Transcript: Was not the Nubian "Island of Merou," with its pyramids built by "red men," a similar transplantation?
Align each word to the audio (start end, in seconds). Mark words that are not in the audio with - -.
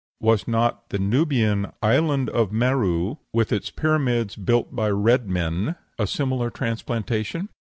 Was 0.19 0.47
not 0.47 0.89
the 0.89 0.97
Nubian 0.97 1.71
"Island 1.83 2.31
of 2.31 2.49
Merou," 2.49 3.19
with 3.33 3.51
its 3.51 3.69
pyramids 3.69 4.35
built 4.35 4.75
by 4.75 4.89
"red 4.89 5.29
men," 5.29 5.75
a 5.99 6.07
similar 6.07 6.49
transplantation? 6.49 7.49